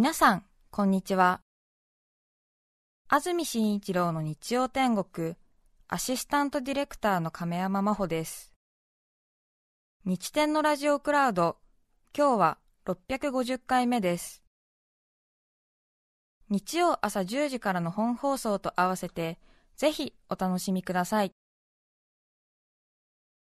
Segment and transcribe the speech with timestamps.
[0.00, 1.40] 皆さん、こんにちは。
[3.08, 5.34] 安住紳一郎の日曜天国、
[5.88, 8.52] アシスタントディレクターの亀山真帆です。
[10.04, 11.56] 日天のラジオクラウド、
[12.16, 14.44] 今日は650回目です。
[16.48, 19.40] 日曜朝10時からの本放送と合わせて、
[19.74, 21.32] ぜひお楽しみください。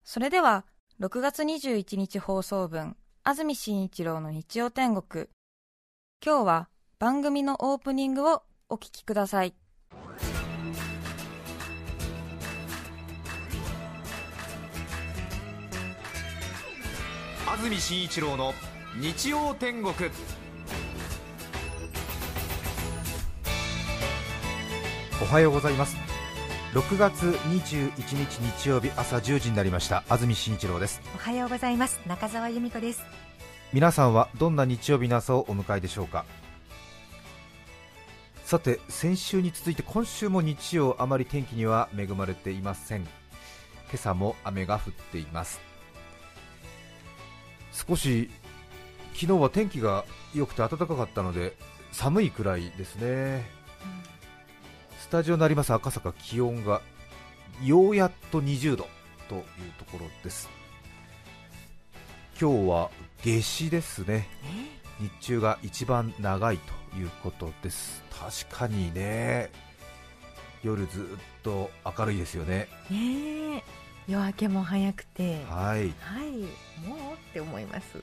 [0.05, 0.65] それでは、
[1.01, 5.29] 6月21日放送分、安住紳一郎の日曜天国。
[6.25, 9.55] 今日は番組のオープニングをお聞きください。
[17.47, 18.55] 安住紳一郎の
[19.01, 19.95] 日曜天国。
[25.23, 25.97] おはようございます。
[26.73, 30.03] 6月21日日曜日朝10時になりました。
[30.09, 31.01] 安住紳一郎です。
[31.15, 32.01] おはようございます。
[32.07, 33.26] 中澤由美子です
[33.73, 36.25] 皆さんはどんな日曜日の朝をお迎えでしょうか？
[38.45, 43.03] さて先週に続いて今週も日曜あまり天気には恵まれていません。
[43.03, 43.11] 今
[43.95, 45.61] 朝も雨が降っています。
[47.73, 48.31] 少し
[49.15, 51.57] 昨日は天気が良くて暖かかったので
[51.93, 53.45] 寒いくらいですね、
[55.01, 56.81] スタジオになります赤坂気温が
[57.63, 58.87] ようやっと20度
[59.29, 59.43] という
[59.79, 60.49] ところです。
[62.41, 62.91] 今日は
[63.25, 64.29] 夏至ですね。
[65.01, 68.03] 日中が一番長いということです。
[68.11, 69.51] 確かにね。
[70.63, 71.05] 夜ずっ
[71.43, 72.69] と明るいですよね。
[72.91, 73.63] ねえ。
[74.09, 75.45] 夜明けも早くて。
[75.49, 75.93] はい。
[76.01, 76.31] はい。
[76.89, 77.99] もうって思います。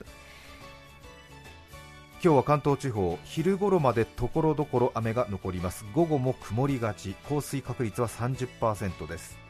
[2.22, 5.84] 今日は関東地方昼頃までところどころ雨が残ります。
[5.94, 7.14] 午後も曇りがち。
[7.28, 9.44] 降水確率は30%です。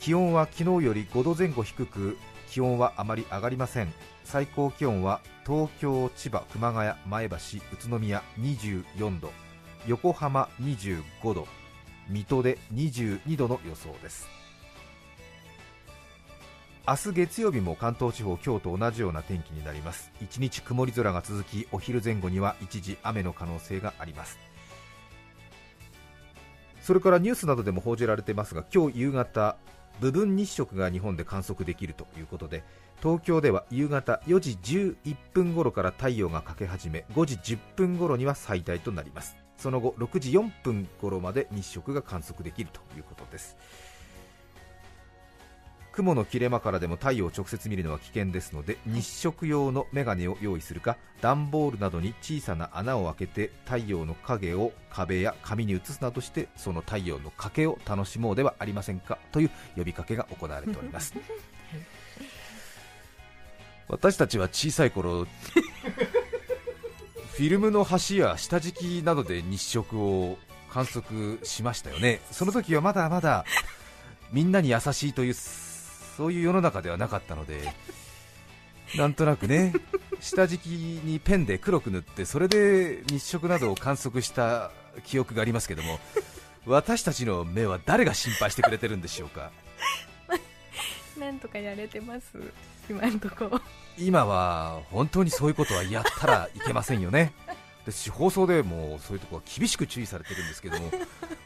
[0.00, 2.16] 気温は昨日より5度前後低く
[2.48, 3.92] 気温はあまり上がりません
[4.26, 7.40] 最高気温は東京、千葉、熊谷、前橋、宇
[7.88, 9.30] 都宮24度
[9.86, 11.46] 横浜25度
[12.08, 14.28] 水戸で22度の予想です。
[16.88, 20.10] 明日月曜日も関東地方今日と同じような天気になります。
[20.20, 24.40] 一日曇り空が続きお昼前後には一時雨の可能性があります。
[26.82, 29.56] それからニュースなどでも報じられていますが今日夕方
[30.00, 32.62] 部分日食が日本で観測できるということで
[33.02, 34.58] 東京では夕方4時
[35.04, 39.36] 11分頃から太陽が欠け始め5時10分頃には最大となります。
[39.56, 43.56] その後6時4分頃まで日食が観測できるということです。
[45.96, 61.14] 雲の切れ間からでも太陽を直接見るのは危険ですので日食用のメガネを用意するか段ボールなどに小さな穴を開けて太陽の影を壁や紙に映すなどしてその太陽の欠けを楽しもうではありませんかという呼びかけが行われております。
[63.88, 65.26] 私たちは小さい頃
[67.36, 70.38] フィルムの端や下敷きなどで日食を
[70.70, 72.20] 観測しましたよね。
[72.32, 73.44] その時はまだまだ
[74.32, 75.34] みんなに優しいという
[76.16, 77.72] そういう世の中ではなかったので
[78.96, 79.72] なんとなくね
[80.20, 84.70] 下敷きにペンで黒く塗ってそれで日食などを観測した
[85.04, 85.98] 記憶がありますけども
[86.66, 89.50] 私たちの目は誰が心配してくれてるんでしょうか？
[91.18, 92.26] なんとかやれてます？
[92.90, 93.60] 今んとこ。
[93.98, 97.32] 今は本当にそういうことはやったらいけませんよね。
[97.84, 100.90] ですし放送でもそういうところは厳しく注意されてるんですけども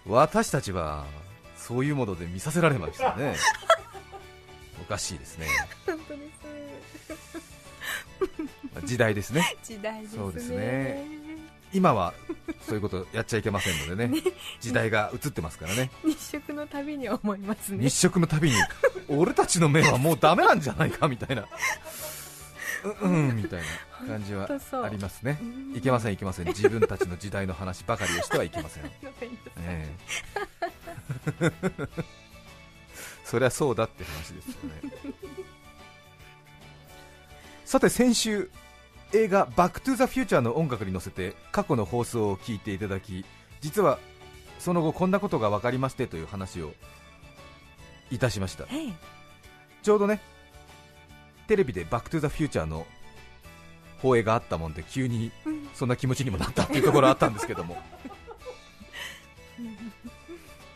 [0.07, 1.05] 私たちは
[1.55, 3.37] そういうもので見させられましたね
[4.91, 5.47] おかしいですね。
[5.87, 6.21] 本当で
[8.83, 8.87] す。
[8.89, 9.57] 時代ですね。
[9.63, 10.19] 時代ですね。
[10.19, 11.07] そうですね。
[11.73, 12.13] 今は
[12.67, 14.21] そういうことやっちゃいけませんのでね。
[14.61, 15.93] 時代が移ってますからね。
[16.05, 17.85] 日食のたびに思いますね。
[17.85, 18.57] 日食のたびに。
[19.07, 21.47] 俺たちの目はもうダメなんじゃないかみたいな。
[23.03, 24.49] うんうんみたいな感じは
[24.83, 25.39] ありますね。
[25.41, 25.77] うん。
[25.77, 26.47] いけませんいけません。
[26.49, 28.91] 自分たちの時代の話ばかりをしてはいけません、
[29.63, 29.95] え
[31.41, 31.53] え
[33.31, 34.93] そりゃそうだって話ですよね。
[37.65, 38.51] さて先週
[39.13, 43.25] 映画「バック・トゥ・ザ・フューチャー」の音楽に乗せて過去の放送を聞いていただき
[43.61, 44.01] 実は
[44.59, 46.75] その後こんなことが分かりましてという話を
[48.11, 48.65] いたしました。
[48.65, 48.93] ええ
[49.85, 50.21] ちょうどね
[51.47, 52.85] テレビで「バック・トゥ・ザ・フューチャー」の
[54.03, 57.81] 放映があったもんで急にうんそんな気持ちにもなったっていうところあったんですけども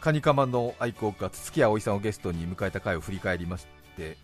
[0.04, 3.66] カニカマの愛好家筒木葵さんをゲストに迎えた回を振り返りまし
[3.96, 4.18] て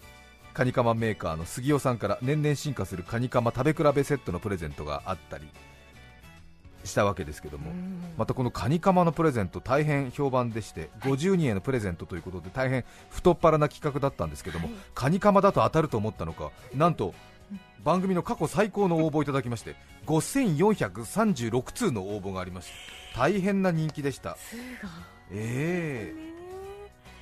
[0.52, 5.48] カニカマメーカーの杉尾さんから年々進化するカニカマ食べ比べセットのプレゼントがあったり
[6.84, 7.72] したわけですけども、
[8.18, 14.76] またこのカニカマのプレゼント大変評判でして50人へのプレゼントということで大変太っ腹な企画だったんですけども、はい。
[14.94, 17.14] カニカマだと当たると思ったのかなんと
[17.84, 22.68] 番組の過去最高の応募をいただきまして5436通の応募がありまし
[23.14, 23.20] た。
[23.22, 24.36] 大変な人気でした
[25.32, 26.14] ええ。
[26.14, 26.30] ね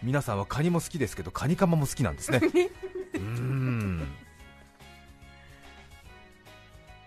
[0.02, 2.40] 皆さんはカニも好きですけどカニカマも好きなんですね。
[3.14, 4.06] うーん。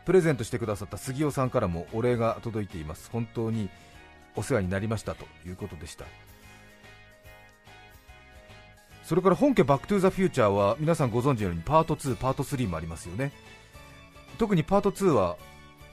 [0.06, 3.10] プレゼントしてくださった杉尾さんからもお礼が届いています。
[3.12, 3.70] 本当に
[4.36, 6.06] お世話になりましたということでした。
[9.04, 13.32] それから本家バックトゥザフューチャーは皆さんご存知のようにパート2パート3もありますよね。
[14.38, 15.38] 特にパート2は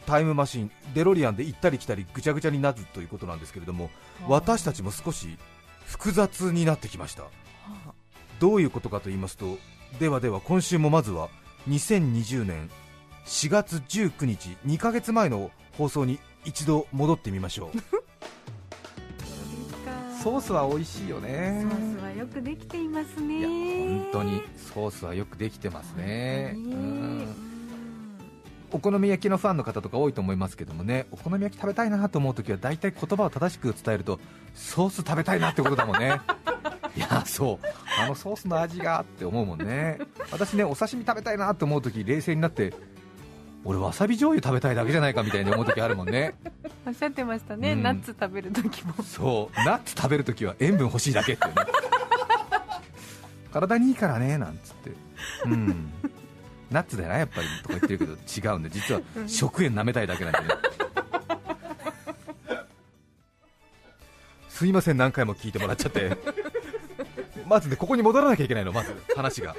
[0.08, 3.90] タイムマシンデロリアンで行ったり来たりぐちゃぐちゃになるということなんですけれども
[4.26, 5.37] 私たちも少し
[5.84, 7.25] 複雑になってきました。
[8.40, 9.58] どういうことかと言いますと
[10.00, 11.28] ではでは今週もまずは
[11.69, 12.70] 2020年
[13.26, 17.78] 4月19日2ヶ月前の放送に一度戻ってみましょう。
[20.22, 21.66] ソースは美味しいよね。
[21.70, 23.38] ソースはよくできていますね。
[23.38, 26.55] いや本当にソースはよくできてますね。
[26.56, 27.48] うん
[28.70, 34.20] お好み焼きのファンの方とか多いと思いますけどもねお好み焼き食べたいなと思うときは大体言葉を正しく伝えると
[34.55, 36.20] ソース食べたいなってことだもんね。
[36.97, 37.67] いやそう。
[38.00, 39.99] あのソースの味がって思うもんね。
[40.31, 42.75] 私ねお刺身食べたいなと思うとき冷静になって
[43.65, 46.35] 俺わさび醤油食べたいだけじゃないかみたいに思うときあるもんね。
[46.87, 47.82] おっしゃってましたね、うん。
[47.82, 48.94] ナッツ食べる時も。
[49.03, 49.65] そう。
[49.65, 51.55] ナッツ食べるときは塩分欲しいだけってね。
[53.53, 54.93] 体にいいからねなんつって。
[55.47, 55.93] うん
[56.70, 60.47] ナッツだよなやっぱりとか言ってるけど違うんで実は食塩舐めたいだけなんでね。
[64.49, 66.17] すいません何回も聞いてもらっちゃって。
[67.47, 69.55] まずねここに戻らなきゃいけないのまず話が。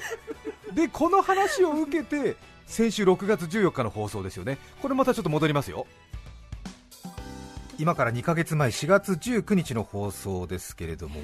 [0.74, 2.36] でこの話を受けて
[2.68, 4.58] 先週6月14日の放送ですよね。
[4.82, 5.88] これまたちょっと戻りますよ。
[7.80, 11.18] 今から2ヶ月前4月19日の放送ですけれども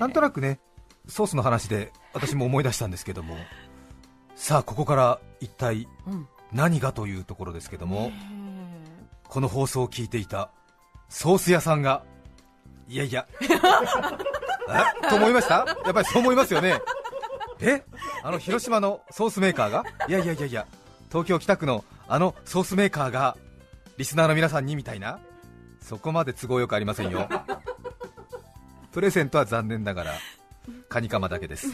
[0.00, 0.58] なんとなくね
[1.06, 3.36] ソースの話で私も思い出したんですけども
[4.40, 6.28] さあここから一体うん。
[6.52, 8.10] 何がというところですけども
[9.28, 10.50] この放送を聞いていた
[11.10, 12.02] ソース屋さんが
[12.88, 13.26] いやいや。
[15.04, 15.08] え？
[15.10, 15.66] と思いました？
[15.84, 16.80] やっぱりそう思いますよね。
[17.60, 17.84] え？
[18.22, 19.84] あの広島のソースメーカーが？
[20.08, 20.66] いやいやいやいや。
[21.10, 23.36] 東京北区のあのソースメーカーが
[23.98, 25.18] リスナーの皆さんにみたいな？
[25.82, 27.28] そこまで都合よくありませんよ。
[28.92, 30.14] プレゼントは残念ながら
[30.88, 31.66] カニカマだけです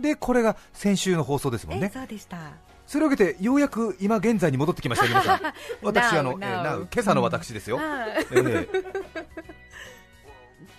[0.00, 1.90] でこれが先週の放送ですもんね。
[1.90, 2.38] えそうでした。
[2.86, 5.40] それを受けてようやく今現在に戻ってきましたよ皆さん。
[5.82, 9.16] 私あの、えー今朝の私ですよ、はいええ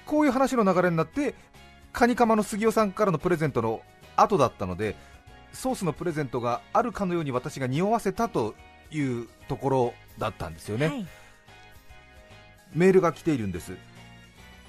[0.05, 1.35] こういう話の流れになって
[1.91, 3.81] カニカマの杉尾さんからのプレゼントの
[4.15, 4.95] 後だったので
[5.51, 8.55] ソースのプレゼントがあるかのように私が匂わせたと
[8.89, 11.07] いうところだったんですよね、はい。
[12.73, 13.73] メールが来ているんです。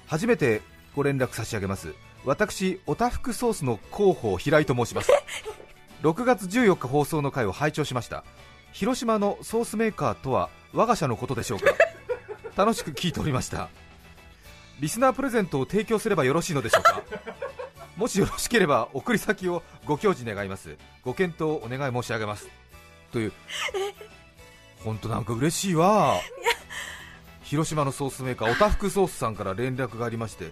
[0.07, 0.61] 初めて
[0.95, 1.93] ご連絡差し上げます
[2.25, 5.11] 私おたふくソースの広報平井と申します。
[6.03, 8.23] 6月14日放送の回を拝聴しました。
[8.71, 11.73] 広島のソースメーカーとは我が社のことでしょうか。
[12.55, 13.69] 楽しく聞いておりました。
[14.79, 17.01] リスナープレゼントを提供すればよろしいのでしょうか。
[17.97, 20.77] もしよろしければ送り先をご教示願います。
[21.03, 22.47] ご検討お願い申し上げます。
[23.11, 23.33] という。
[24.83, 26.15] 本当なんか嬉しいわ。
[27.49, 30.51] 広島のソースメーカーおたふくソースさんから連絡がありまして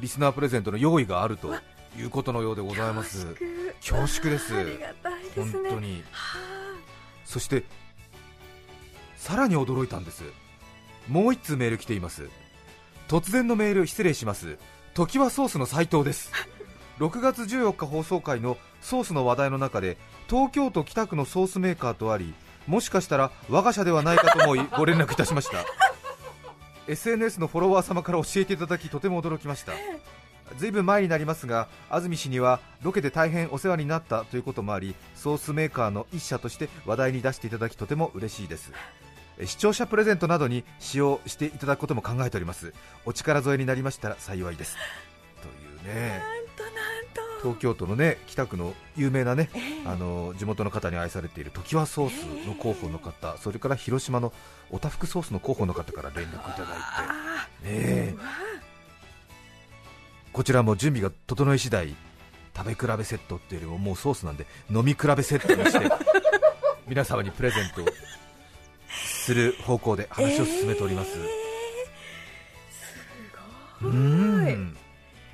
[0.00, 1.54] リスナープレゼントの用意があると
[1.96, 3.34] いうことのようでございます。
[3.80, 4.56] 恐縮です。
[4.56, 5.70] ありがたいですね。
[5.70, 6.02] 本当に。
[6.10, 6.38] は
[7.24, 7.64] そして
[9.16, 10.24] さらに驚いたんです。
[11.08, 12.28] もう一通メール来ています。
[13.08, 14.58] 突然のメール失礼します。
[14.94, 16.32] 時はソースの斉藤です。
[16.98, 19.96] 6月14日放送回のソースの話題の中で
[20.28, 22.34] 東京都北区のソースメーカーとあり
[22.66, 25.64] もしかしたら我が社ではないかと思いご連絡いたしました
[26.90, 29.72] SNS のフォロワー様から教えていただきとても驚きました。
[30.58, 38.72] ずいぶん前になりますが安住氏にはロケで大変お世話になったということもありソースメーカーの一社として話題に出していただきとても嬉しいです。
[39.44, 42.74] 視聴者プレゼントなどに使用していただくことも考えております。
[43.06, 44.76] お力添えになりましたら幸いです。
[45.40, 46.39] というね。
[47.42, 49.50] 東京都のね北区の有名なね
[49.86, 54.32] あの地元の方に愛されている常盤ソースの広報の方それから広島の
[54.70, 56.64] おたふくソースの広報の方から連絡いただいて。
[56.66, 58.14] あねえ。
[60.32, 61.94] こちらも準備が整い次第
[62.56, 65.90] 食べ比べセットっていうよりももうソースなんで飲み比べセットにして
[66.86, 67.84] 皆様にプレゼント
[68.88, 71.24] する方向で話を進めております、えー。
[72.70, 73.92] すうごい。
[73.92, 74.09] ん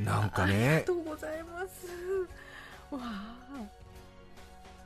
[0.07, 1.87] なんかありがねとうございます。
[2.95, 3.37] わあ。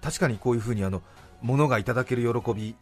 [0.03, 1.03] 確かにこういうふうにあの
[1.43, 2.75] 物がいただける喜び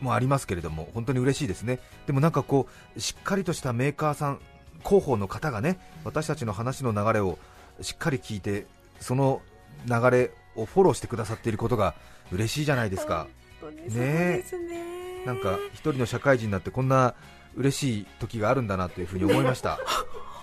[0.00, 1.78] もありますけれども本当に嬉しいですね。
[2.06, 4.40] でもなんかこうしっかりとしたメーカーさん
[4.84, 7.38] 広報の方がね私たちの話の流れを
[7.80, 8.66] しっかり聞いて
[8.98, 9.40] その
[9.86, 11.94] 流れをフォローしてくださっていることが
[12.32, 13.28] 嬉しいじゃないですか、
[13.60, 15.24] 本当にそうですね。
[15.26, 17.14] なんか一人の社会人になってこんな
[17.54, 19.78] 嬉しい時があるんだなというふうに思いました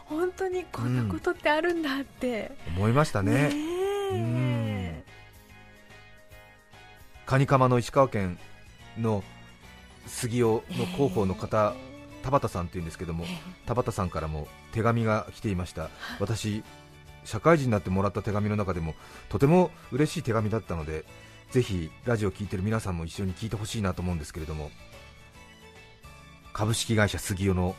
[0.10, 3.52] 本当にこんなことってあるんだって、思いましたね。
[4.14, 5.04] え。
[7.26, 8.40] カニカマの石川県
[8.98, 9.24] の
[10.06, 11.74] 杉尾の広報の方、
[12.24, 13.26] 田畑さんっていうんですけども
[13.66, 15.90] 田畑さんからも手紙が来ていました。
[16.20, 16.64] 私
[17.28, 18.96] 社会人になってもらった手紙の中でも
[19.28, 21.04] とても嬉しい手紙だったので
[21.52, 24.72] ぜひラジオを聞いてる皆さんも一緒に聞いてほしいなと思うんですけれども
[26.54, 27.76] 株式会社杉尾の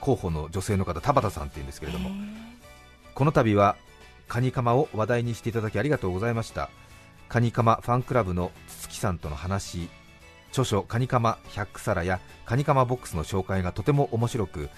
[0.00, 2.10] 広報の女性の方田畑さんっていうんですけれども
[3.14, 3.76] この度は
[4.28, 6.70] カニカマを話題にしていただきありがとうございました。
[7.28, 9.88] カニカマファンクラブの筒木さんとの話
[10.50, 14.68] 著書カニカマ100皿やカニカマボックスの紹介がとても面白く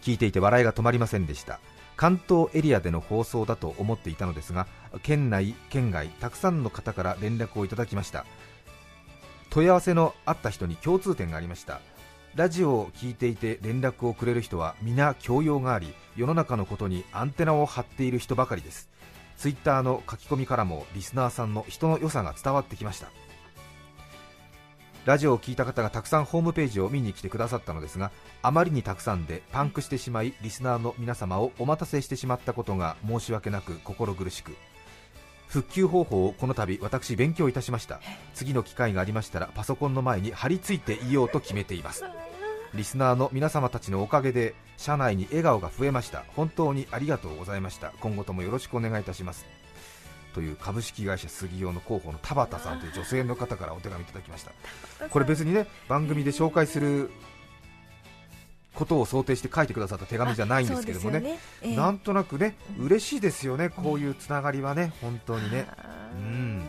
[0.00, 1.60] 聞いていて笑いが止まりませんでした。
[1.96, 4.66] 関東エリアでの放送だと思っていたのですが
[5.02, 8.24] 県内県外たくさんの方から連絡をいただきました。
[9.52, 11.82] 問い合わせのあった人に共通点がありました
[12.34, 18.88] ラジオを聞いていて連絡をくれる人は皆教養があり世の中のことにアンテナを張っている人ばかりです。
[19.36, 23.10] ツイッターの書き込みからもリスナーさんの人の良さが伝わってきました。
[25.04, 34.52] ラジオを聞いた方がたくさんホームページを見に来てくださったのですがあまりにたくさんでパンクしてしまいリスナーの皆様をお待たせしてしまったことが申し訳なく心苦しく。
[35.52, 38.00] 復旧方法をこの度私勉強いたしました。
[38.32, 42.04] 次の機会がありましたらパソコンの前に張り付いていようと決めています。
[42.72, 46.24] リスナーの皆様たちのおかげで社内に笑顔が増えました。
[46.36, 47.92] 本当にありがとうございました。
[48.00, 49.44] 今後ともよろしくお願いいたします。
[50.34, 54.52] という株式会社杉用の広報の田畑さんという女性の方からお手紙いただきました。
[55.10, 57.10] これ別にね番組で紹介する
[58.74, 61.18] ことを想定して書いてくださった手紙じゃないんですけどもね。
[61.18, 61.76] そうですよええ。
[61.76, 65.66] なんとなくね嬉しいですよねこういうつながりはね本当にね。
[66.14, 66.64] うん。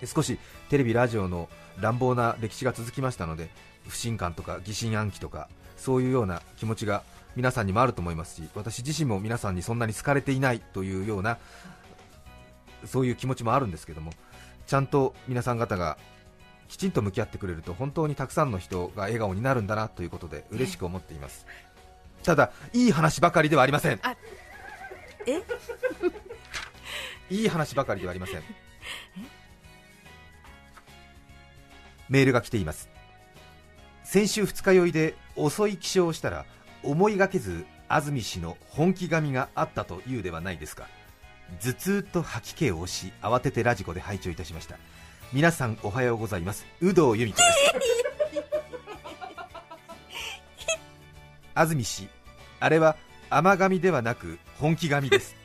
[0.00, 0.38] で少し
[0.68, 3.48] テレビラジオの乱暴な歴史が続きましたので
[3.88, 7.02] 不信感とか疑心暗鬼とかそういうような気持ちが
[7.36, 11.38] 皆さんにもあると思いますし私自身も皆さんにそんなに好かれていないというような
[12.84, 14.12] そういう気持ちもあるんですけども
[14.66, 15.96] ちゃんと皆さん方が
[16.70, 21.44] きちんと向き合ってくれると本当にたくさんの人が笑顔になるんだなということで嬉しく思っています。
[22.22, 24.00] ただいい話ばかりではありません。
[25.26, 25.42] え？
[27.34, 28.42] いい話ばかりではありません。
[32.08, 32.88] メールが来ています。
[34.04, 36.44] 先週二日酔いで遅い起床をしたら
[36.84, 40.86] 思いがけず安住氏の本気髪があったというではないですか。
[41.60, 44.76] 頭痛と吐き気を押し慌ててラジコで拝聴いたしました
[45.32, 46.66] 皆さんおはようございます。
[46.80, 47.74] 有働由美子です。
[51.54, 52.08] 安住氏。
[52.58, 52.96] あれは
[53.30, 55.36] 甘髪ではなく本気髪です。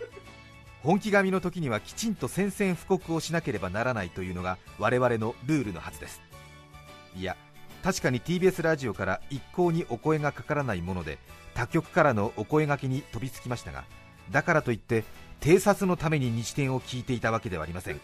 [0.82, 6.20] 本気髪の時にはきちんと宣戦布告をしなければならないというのが我々のルールのはずです。
[7.16, 7.38] いや
[7.84, 11.20] 確かに TBS ラジオから一向にお声がかからないもので
[11.54, 13.84] 他局からのお声がけに飛びつきましたが
[14.32, 15.04] だからといって
[15.42, 18.02] 偵察のために日展を聞いていたわけではありません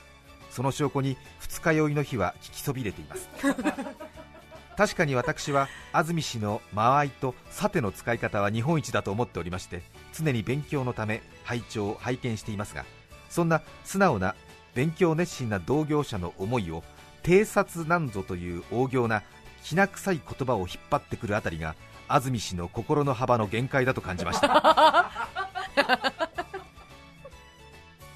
[0.51, 3.29] その証拠に二日酔いの日は聞きそびれています。
[4.77, 12.85] 確かに私は安住氏の間合いとさての使い方は日本一だと思っておりまして常に勉強のため拝聴拝見していますが
[13.29, 14.33] そんな素直な
[14.73, 16.83] 勉強熱心な同業者の思いを
[17.21, 19.23] 偵察なんぞという大行な
[19.63, 21.75] きな臭い言葉を引っ張ってくるあたりが
[22.07, 25.11] 安住氏の心の幅の限界だと感じました。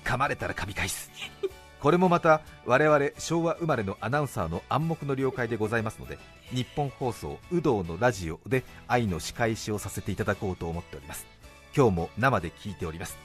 [0.03, 1.11] 噛まれたら噛み返す
[1.85, 6.17] これもまた我々昭和生まれのアナウンサーの暗黙の了解でございますので
[6.49, 11.27] 日本放送有働のラジオで愛の仕返しをさせていただこうと思っております。
[11.77, 13.19] 今日も生で聞いております。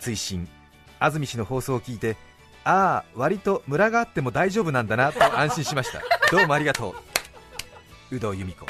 [0.00, 0.46] 追伸。
[0.98, 2.18] 安住氏の放送を聞いて
[2.62, 6.02] ああ割とムラがあっても大丈夫なんだなと安心しました。
[6.30, 6.94] どうもありがとう。
[8.10, 8.66] 有働由美子。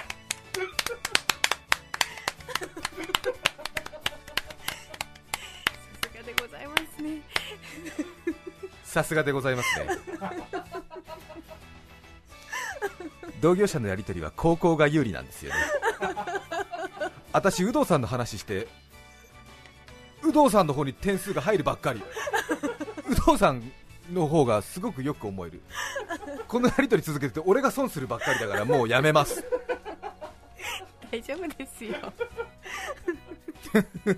[8.90, 9.86] さすがでございますね。
[13.40, 15.56] 同業者のやり取りは高校が有利なんですよね。
[17.32, 18.66] 私有働さんの話して
[20.24, 22.02] 有働さんの方に点数が入るばっかり。
[23.08, 23.62] 有働さん
[24.12, 25.62] の方がすごくよく思える。
[26.48, 29.44] このやり取り続けてて俺が損するばっかりだからもうやめます。
[31.12, 31.94] 大丈夫ですよ。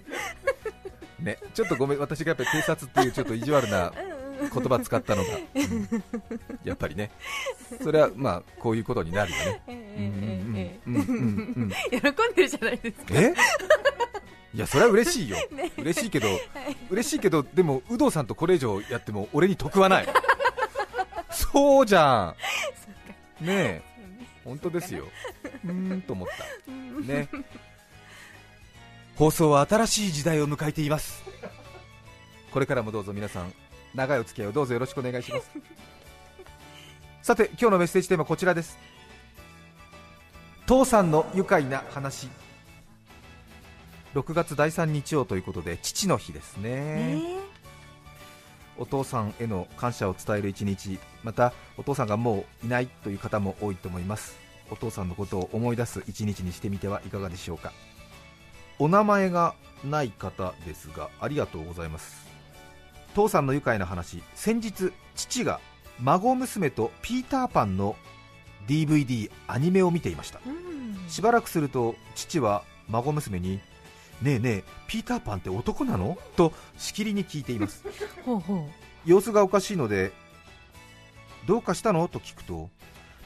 [1.20, 3.92] ねちょっとごめん私がやっぱり偵察っていうちょっと意地悪な
[4.48, 6.04] 言葉使ったのが、うん。
[6.64, 7.10] やっぱりね。
[7.82, 9.62] それはまあこういうことになるよね。
[9.68, 10.04] えうん
[10.50, 10.78] うんえ。
[10.86, 11.72] うんうんうんうん。
[11.72, 13.14] えええ喜んでるじゃないですか。
[13.14, 13.34] え？
[14.54, 15.38] いやそれは嬉しいよ、
[15.80, 16.28] 嬉しいけど、
[16.90, 20.08] 嬉しいけど、でも有働さんとこれ以上やっても俺に得はない、
[21.30, 22.34] そうじゃ
[23.40, 23.82] ん、ねえ、
[24.44, 25.08] 本当ですよ、
[25.64, 26.44] うーんと思った、
[27.10, 27.30] ね、
[29.16, 31.24] 放送は新しい時代を迎えています、
[32.50, 33.54] これからもどうぞ皆さん、
[33.94, 35.50] 長いお付き合いをどうぞよろしくお願いします。
[37.22, 38.78] さて今日のメッセージテーマはこちらです。
[40.66, 42.28] 父さんの愉快な話。
[44.14, 47.22] 6月第3日曜ということで父の日ですね、
[48.76, 50.98] お父さんへの感謝を伝える一日。
[51.22, 54.36] またお父さんがもういないという方も多いと思います。
[54.70, 57.72] お父さんのことを思い出す一日にしてみてはいかがでしょうか。
[58.78, 62.31] お名前がない方ですがありがとうございます
[63.12, 64.22] 父さんの愉快な話。
[64.34, 65.60] 先日父が
[66.00, 67.96] 孫娘とピーターパンの
[68.66, 70.40] DVD アニメを見ていました。
[70.46, 71.08] うん。
[71.08, 73.60] しばらくすると父は孫娘に
[74.22, 76.16] ねえねえピーターパンって男なの？
[76.36, 77.84] としきりに聞いています。
[79.04, 80.12] 様子がおかしいので
[81.46, 82.06] どうかしたの？
[82.08, 82.70] と聞くと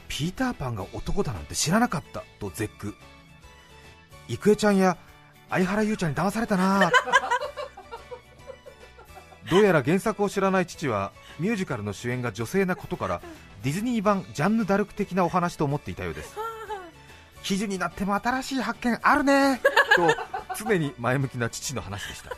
[0.07, 2.23] ピーターパンが男だなんて知らなかった。
[2.39, 2.95] と絶句。
[4.27, 4.97] 郁恵ちゃんや
[5.49, 6.91] 相原優ちゃんに騙されたな
[9.49, 13.21] どうやら原作を知らない父はミュージカルの主演が女性なことから
[13.63, 16.35] ディズニー版ジャンヌ・ダルク的なお話と思っていたようです。
[17.43, 19.61] 記事になっても新しい発見あるね！
[19.95, 22.31] と常に前向きな父の話でした。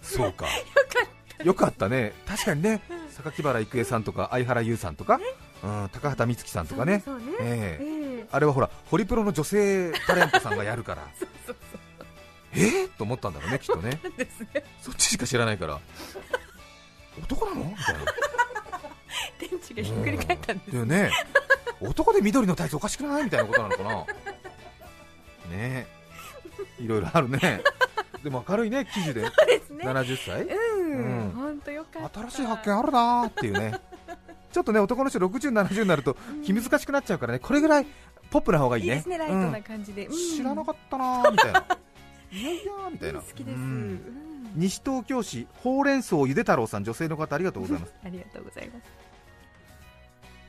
[0.00, 0.46] そうか。
[1.44, 1.88] よかった。
[1.88, 2.12] ね。
[2.26, 2.80] 確かにね。
[3.10, 5.20] 榊原郁恵さんとか相原優さんとか、
[5.62, 7.04] うん、高畑充希さんうとかね。
[8.30, 11.02] あれはほらホリプロの女性タレントさんがやるから
[12.54, 12.58] え？
[12.86, 13.90] ー、と思ったんだろうねきっとね。
[13.90, 14.28] ね。
[14.80, 15.80] そっちしか知らないから。
[17.22, 17.64] 男なの？
[17.64, 18.00] みたいな。
[19.38, 21.10] 電池がひっくり返ったんですね。
[21.80, 23.24] 男で緑のタイツおかしくない？
[23.24, 23.90] みたいなことなのかな。
[23.96, 24.06] ね。
[25.50, 25.86] え
[26.78, 27.62] いろいろあるね。
[28.22, 29.22] でも明るいね記事で。
[29.22, 29.30] ね。
[29.82, 30.42] 70歳。
[30.42, 30.92] うん。
[30.92, 31.30] うん。
[31.30, 32.20] 本当よかった。
[32.20, 33.80] 新しい発見あるなーっていうね。
[34.52, 37.38] ちょっとね男の人60、70になると気難しくなっちゃうからね。
[37.38, 37.86] これぐらい
[38.30, 39.02] ポップな方がいいね。
[39.04, 40.12] いいねライトうんな感じで、うん。
[40.12, 41.66] 知らなかったなーみたいな
[42.32, 43.20] いやいみたいな。
[43.20, 43.58] 好きです、
[44.54, 47.94] 西東京市ほうれん草ゆで太郎さん女性の方ありがとうございます。
[48.04, 48.82] ありがとうございます。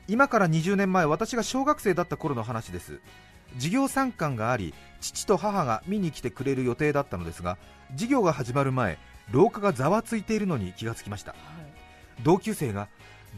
[0.08, 3.00] 今から20年前私が小学生だった頃の話です。
[3.54, 7.56] 授業参観があり父と母が見に来てくれる予定だったのですが
[7.92, 8.98] 授業が始まる前
[9.30, 11.34] 廊下がざわついているのに気がつきました。
[12.22, 12.88] 同級生が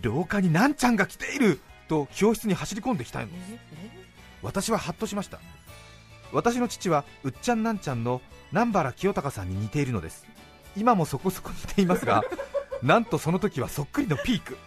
[0.02, 3.36] 廊下になんちゃんが来ていると教室に走り込んできたのです。
[4.42, 5.38] 私はハッとしました
[6.32, 8.20] 私の父はうっちゃんなんちゃんの
[8.52, 10.26] 南原清隆さんに似ているのです。
[10.76, 12.22] 今もそこそこ似ていますが
[12.82, 14.58] なんとその時はそっくりのピーク。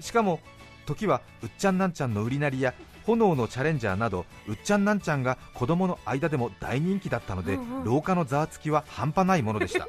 [0.00, 0.40] しかも
[0.86, 7.84] 時はうっちゃんなんちゃんの売りなりや炎のチャレンジャーなどうっちゃんなんちゃんが子供の間でも大人気だったので、うんうん。
[7.84, 9.86] 廊下のざわつきは半端ないものでした。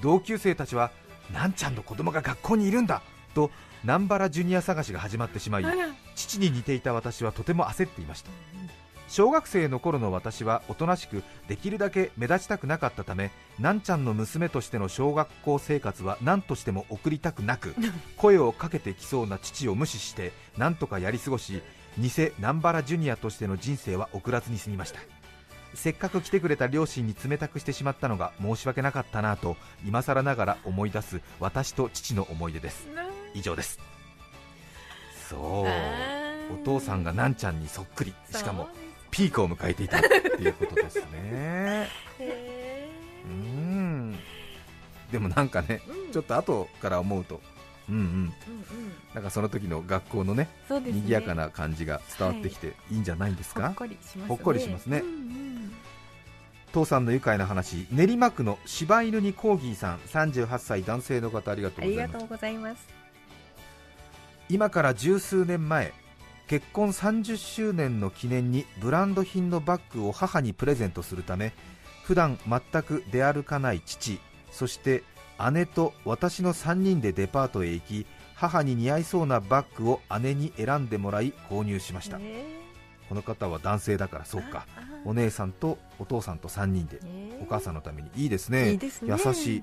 [0.00, 0.90] 同級生たちは
[1.32, 3.02] なんちゃんの子供が学校にいるんだ
[3.34, 3.50] と
[3.82, 5.64] 南原ジュニア探しが始まってしまい。
[6.14, 8.30] 父に似ていた私はとても焦っていました
[9.14, 17.76] 小学生の頃の私はおとなしくできるだけ目立ちたくなかったためなんちゃんの娘としての小学校生活は何としても送りたくなく
[18.18, 21.62] 声をかけてきそうな父を無視してなんとかやり過ごし
[21.96, 24.98] 偽南原ジュニアとしての人生は送らずに済みました。
[25.74, 32.88] せっかく来てくれた両親に冷たくしてしまったのが申し訳なかったなと今更ながら思い出す私と父の思い出です。
[33.32, 33.78] 以上です。
[35.30, 36.52] そう。
[36.52, 38.12] お父さんがなんちゃんにそっくり。
[38.32, 38.68] しかも
[39.14, 40.08] ピークを迎えていたって
[40.42, 41.88] いうことですね。
[42.18, 42.90] へ
[43.24, 44.18] うーん。
[45.12, 45.80] でもなんかね
[46.12, 47.40] ちょっと後から思うと
[47.88, 48.02] うんうん。
[48.02, 48.32] うんうん。
[49.14, 50.80] なんかその時の学校のねね。
[50.80, 52.96] 賑やかな感じが伝わってきてい。
[52.96, 54.24] いんじゃないんですか、ほっこりしますね。
[54.26, 54.98] ほっこりしますね。
[54.98, 55.72] うんうん。
[56.72, 62.08] 父さんの愉快な話練馬区の柴犬にコーギーさん38歳男性の方ありがとあうございます。
[62.08, 62.88] りがとうございます。
[64.48, 65.92] 今から十数年前
[66.46, 71.52] 結婚30周年の記念にブランド品のバッグを母にプレゼントするため
[72.04, 75.02] 普段全く出歩かない父そして
[75.52, 82.18] 姉と私の3人でデパートへ行き母に似合いそうなバッグを姉に選んでもらい購入しました。
[82.20, 82.44] へ
[83.08, 84.66] この方は男性だからそうか。
[85.04, 86.98] お姉さんとお父さんと3人で
[87.42, 88.72] お母さんのためにいいですね。
[88.72, 89.14] いいですね。
[89.24, 89.56] 優し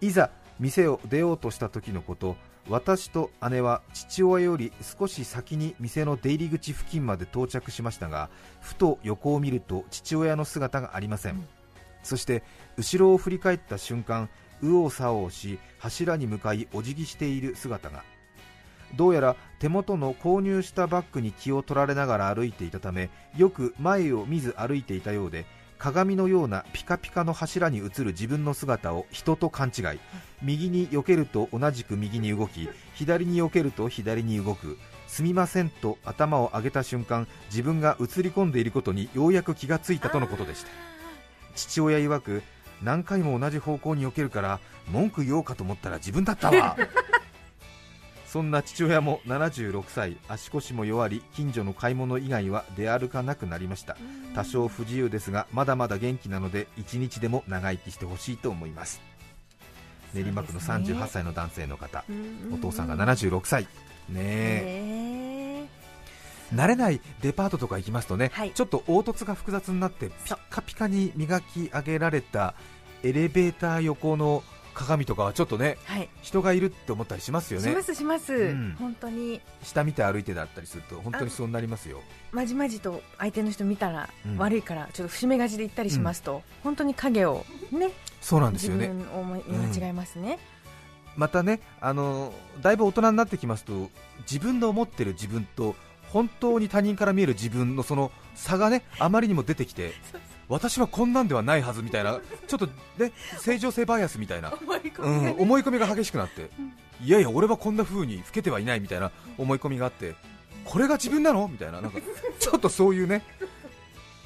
[0.00, 0.08] い。
[0.08, 2.36] いざ店を出ようとした時のこと
[2.70, 8.30] 私と姉は父親より少し先に店の出入り口付近まで到着しましたが
[8.60, 11.48] ふと横を見ると父親の姿がありません、うん。
[12.04, 12.44] そして
[12.76, 14.30] 後ろを振り返った瞬間
[14.62, 18.04] 右往左往し柱に向かいお辞儀している姿が。
[18.94, 25.44] どうやら手元の購入したバッグに気を取られながら歩いていたためよく前を見ず歩いていたようで
[25.80, 29.84] 鏡のようなピカピカの柱に映る自分の姿を人と勘違い。
[30.42, 34.78] 右に避けると同じく右に動き左に避けると左に動く。
[35.08, 40.68] すみませんと頭を上げた瞬間自分が映り込んでいることにようやく気がついたとのことでした。
[41.56, 42.42] 父親曰く
[42.82, 46.76] 何回も同じ方向に避けるから文句言おうかと思ったら自分だったわ。
[48.30, 50.16] そんな父親も76歳。
[50.28, 53.96] 足腰も弱り近所の買い物以外は出歩かなくなりました。
[54.36, 59.00] 多少不自由ですがまだまだ元気なので一日でも長生きしてほしいと思います。
[60.14, 62.04] 練馬区の38歳の男性の方、
[62.54, 63.64] お父さんが76歳。
[63.64, 63.68] ね
[64.12, 65.66] え。
[66.54, 68.52] 慣れないデパートとか行きますとね、はい。
[68.52, 72.54] ちょっと凹凸が複雑になってピッカピカに磨き上げられた
[73.02, 76.08] エレベーター横の鏡とかはちょっとねはい。
[76.22, 77.70] 人がいるって思ったりしますよね。
[77.70, 78.76] しますします、うん。
[78.78, 79.40] 本当に。
[79.62, 82.00] 下見て歩いてだったりすると本当にそうなりますよ。
[82.32, 84.38] まじまじと相手の人見たらうん。
[84.38, 88.94] 悪いからちょっと節目がちで行ったりしますと、本当に影をねそうなんです自よね。
[88.94, 90.38] 分を思い見間違えますね、
[91.16, 95.74] またねあのだいぶ大人になってきますと自分の思ってる自分と
[96.08, 99.92] 本当に他人から見える自分のその差がねあまりにも出てきて
[100.50, 102.66] 私はこんなんではないはずみたいなちょっと
[102.98, 106.50] ね正常性バイアスみたいな、思い込うんみがね、思い込みが激しくなって
[107.02, 110.14] いやいや俺はこんな風に老けてはいないみたいな思い込みがあって
[110.64, 111.48] これが自分なの？
[111.48, 111.98] みたいななんか
[112.38, 113.22] ちょっとそういうね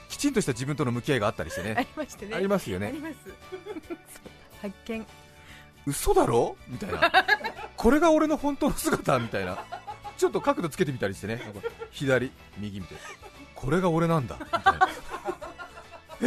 [0.09, 2.35] きちんとした自分との向き合いがあったりしてあねりましてね。
[2.35, 2.95] ありますよね。
[4.63, 5.07] 発見。
[5.87, 6.57] 嘘だろ？
[6.69, 7.01] みたいな。
[7.77, 9.19] これが俺の本当の姿？
[9.19, 9.59] みたいな。
[10.17, 11.43] ちょっと角度つけてみたりしてね。
[11.93, 13.03] 左右みたいな
[13.55, 14.39] これが俺なんだ？
[14.41, 14.89] みたいな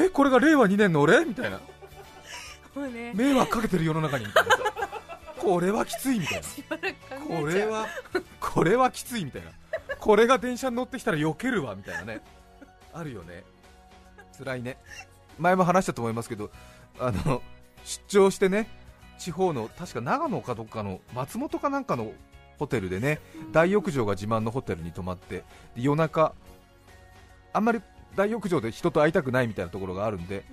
[0.05, 1.25] えこれが令和2年の俺？
[1.25, 1.59] みたいな。
[2.87, 3.13] ね。
[3.15, 4.55] 迷惑かけてる世の中にみたいな。
[5.37, 7.17] これはきついみたいな。
[7.39, 7.87] これは
[8.39, 9.51] これはきついみたいな。
[9.99, 12.21] これが電車に乗ってきたら避けるわみたいなね。
[12.93, 13.43] あるよね。
[14.37, 14.77] 辛いね。
[15.39, 16.49] 前も話したと思いますけど
[16.99, 17.41] あの
[17.83, 18.67] 出張してね
[19.17, 22.11] 地方の確か長野かどっかの松本かなんかの
[22.59, 23.19] ホテルでね
[23.51, 25.43] 大浴場が自慢のホテルに泊まってで
[25.75, 26.33] 夜中
[27.53, 27.81] あんまり
[28.17, 30.43] 大浴場で人と会いたくないみたいなところがあるんで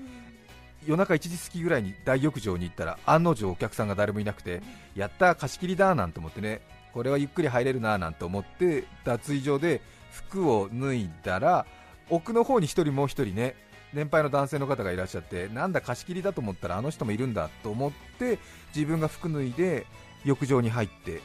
[0.87, 4.63] 夜中1時過ぎぐらいに大浴場に行ったら案の定お客さんが誰もいなくて
[4.95, 6.61] やったー貸し切りだなんて思ってね
[6.93, 9.81] これはゆっくり入れるななんて思って脱衣所で
[10.13, 11.67] 服を脱いだら
[12.11, 13.57] 奥の方に1人もう1人ね
[13.95, 18.39] 年配の男性の方がいらっしゃってなんだ貸し切りだと思ったらあの人もいるんだと思って
[18.75, 19.87] 自分が服脱いで
[20.25, 21.21] 浴場に入って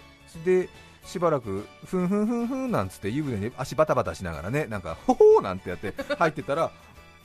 [0.46, 0.70] で
[1.10, 6.72] しばらくふんふんふんふんなんつって湯船に足バタバタしながらねなんかほほーなんてやって入ってたら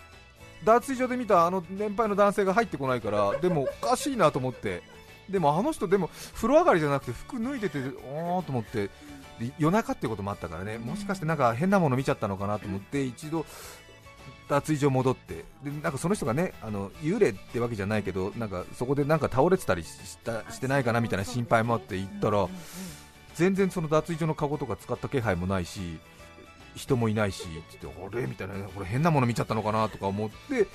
[0.64, 4.82] 脱衣所で見たあの年配の男性が入ってこないからでもおかしいなと思って。
[5.28, 8.90] でもあの人でも風呂上がりじゃなくて服脱いでておーと思って
[9.58, 10.76] 夜中ってこともあったからね。
[10.76, 13.46] もしかしてなんか変なもの見ちゃったのかなと思って一度
[14.48, 15.46] 脱衣所戻って。
[15.62, 22.46] でなんかその人がねあの幽霊ってわけじゃないけどなんかそこでなんか倒れてたりしたしてないかなみたいな心配もあって行ったら
[23.34, 25.98] 全然その脱衣所のカゴとか使った気配もないし
[26.74, 28.26] 人もいないしって言ってあれ？
[28.26, 30.66] みたいなこれ変なもの見ちゃったのかなとか思って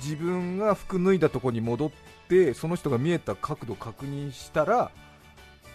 [0.00, 1.90] 自分が服脱いだところに戻っ
[2.28, 4.90] てその人が見えた角度確認したら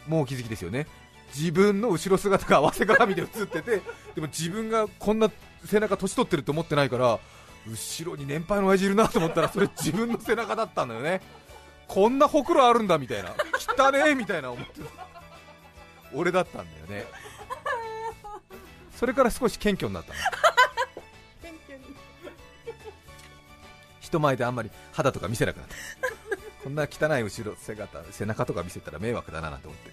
[0.08, 0.88] もうお気づきですよね。
[1.36, 3.82] 自分の後ろ姿が合わせ鏡で映ってて
[4.14, 5.32] でも自分がこんな
[5.66, 7.20] 背中年取ってると思ってないから
[7.68, 11.22] 後ろに年配の親父いるなと思ったらそれ自分の背中だったんだよね。
[11.88, 13.32] こんなほくろあるんだみたいな。
[13.78, 14.82] 汚ねえみたいな思って
[16.14, 17.06] 俺だったんだよね。
[18.96, 20.20] それから少し謙虚になったの。
[21.42, 21.86] 謙虚に。
[24.00, 25.76] 人前であんまり肌とか見せなくなった。
[26.64, 29.92] こんな汚い後ろ姿背中とか見せたら迷惑だななんて思って。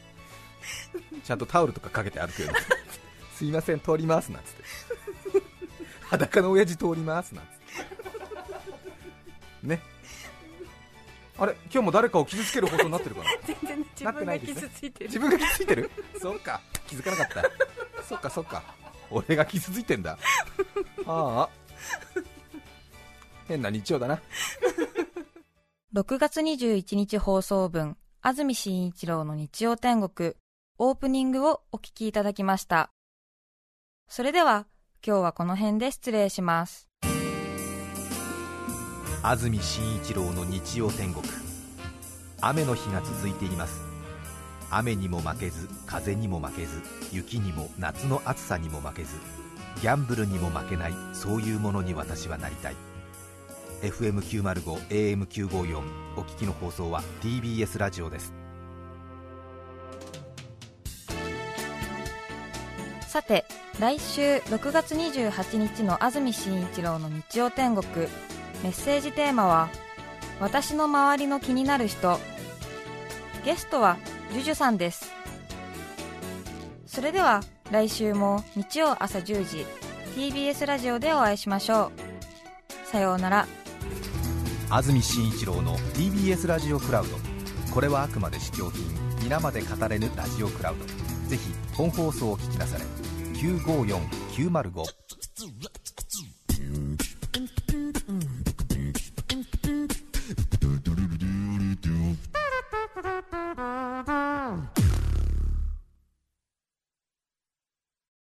[1.25, 2.71] ちゃんとタオルとかかけて歩くようになって。
[3.35, 4.63] すいません通りますなんつって。
[6.11, 7.51] 裸の親父通りますなんつっ
[9.63, 9.67] て。
[9.67, 9.83] ね
[11.41, 13.31] あれ今日も誰かを傷つける放送になってるかな？
[13.47, 15.07] 全然自分が傷ついてる。
[15.07, 15.91] 自分が傷ついてる？
[16.21, 16.61] そうか。
[16.87, 17.29] 気づかなかっ
[17.99, 18.03] た。
[18.05, 18.63] そっかそっか。
[19.11, 20.19] 俺が傷ついてんだ。
[21.07, 21.51] ああ。
[23.49, 24.21] 変な日曜だな。
[25.95, 30.35] 6月21日放送分、安住紳一郎の日曜天国、
[30.79, 32.93] オープニングをお聞きいただきました。
[34.09, 34.67] それでは、
[35.05, 36.90] 今日はこの辺で失礼します。
[39.23, 41.23] 安住紳一郎の日曜天国。
[42.41, 43.83] 雨の日が続いています。
[44.71, 46.81] 雨にも負けず風にも負けず
[47.13, 49.17] 雪にも夏の暑さにも負けず
[49.83, 52.77] ギャンブルにも負けないそういうものに私はなりたい。
[53.83, 55.83] FM905 AM954
[56.17, 58.33] お聞きの放送は TBS ラジオです。
[63.07, 63.45] さて、
[63.79, 67.85] 来週6月28日の安住紳一郎の日曜天国、
[68.63, 69.69] メッセージテーマは
[70.41, 72.19] 「私の周りの気になる人」
[73.45, 73.97] ゲストは
[74.33, 75.11] ジュジュさんです。
[76.87, 79.67] それでは来週も日曜朝10時
[80.15, 81.93] TBS ラジオでお会いしましょ
[82.85, 82.87] う。
[82.87, 83.47] さようなら。
[84.69, 87.17] 安住紳一郎の TBS ラジオクラウド。
[87.73, 88.85] これはあくまで試供品。
[89.23, 90.85] 皆まで語れぬラジオクラウド。
[91.29, 92.85] ぜひ本放送を聞きなされ。
[93.35, 94.85] 954905